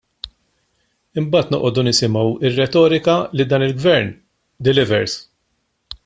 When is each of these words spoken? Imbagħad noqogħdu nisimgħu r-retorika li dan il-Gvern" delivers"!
Imbagħad 1.21 1.51
noqogħdu 1.55 1.83
nisimgħu 1.87 2.23
r-retorika 2.49 3.17
li 3.39 3.47
dan 3.51 3.67
il-Gvern" 3.69 4.09
delivers"! 4.69 5.19